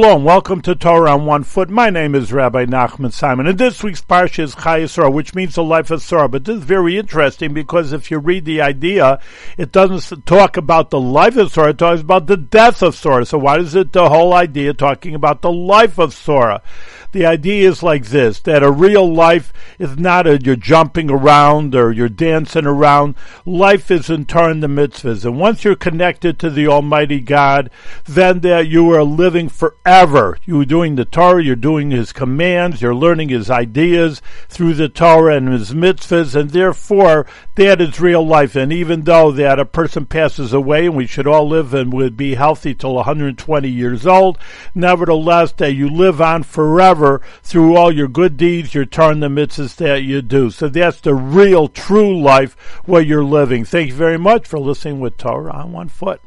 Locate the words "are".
28.92-29.04